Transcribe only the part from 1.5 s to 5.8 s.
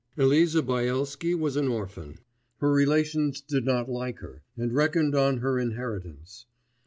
an orphan; her relations did not like her, and reckoned on her